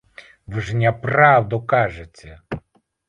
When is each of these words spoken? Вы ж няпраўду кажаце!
Вы 0.53 0.63
ж 0.69 0.77
няпраўду 0.83 1.61
кажаце! 1.75 2.31